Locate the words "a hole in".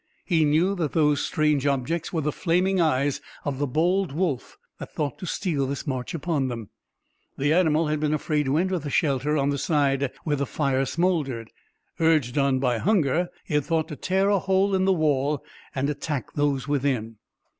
14.29-14.85